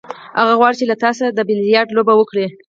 [0.39, 2.45] هغه غواړي چې له تا سره د بیلیارډ لوبه وکړي.